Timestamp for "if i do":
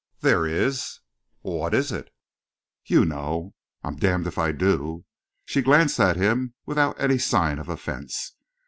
4.25-5.05